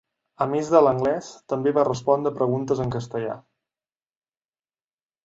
A 0.43 0.45
més 0.51 0.69
de 0.75 0.79
l'anglès, 0.85 1.27
també 1.53 1.73
va 1.79 1.83
respondre 1.89 2.31
a 2.31 2.37
preguntes 2.39 2.81
en 2.87 2.95
castellà. 2.97 3.37